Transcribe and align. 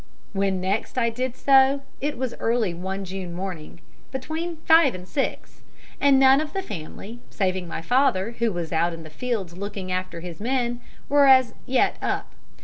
"When 0.33 0.59
next 0.59 0.97
I 0.97 1.11
did 1.11 1.35
so, 1.35 1.83
it 2.01 2.17
was 2.17 2.33
early 2.39 2.73
one 2.73 3.05
June 3.05 3.35
morning 3.35 3.81
between 4.11 4.57
five 4.65 4.95
and 4.95 5.07
six, 5.07 5.61
and 5.99 6.19
none 6.19 6.41
of 6.41 6.53
the 6.53 6.63
family, 6.63 7.19
saving 7.29 7.67
my 7.67 7.83
father, 7.83 8.31
who 8.39 8.51
was 8.51 8.73
out 8.73 8.93
in 8.93 9.03
the 9.03 9.11
fields 9.11 9.55
looking 9.55 9.91
after 9.91 10.21
his 10.21 10.39
men, 10.39 10.81
were 11.07 11.27
as 11.27 11.53
yet 11.67 11.97
up. 12.01 12.31